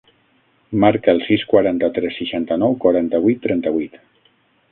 Marca 0.83 1.13
el 1.13 1.19
sis, 1.25 1.43
quaranta-tres, 1.51 2.17
seixanta-nou, 2.21 2.75
quaranta-vuit, 2.85 3.45
trenta-vuit. 3.47 4.01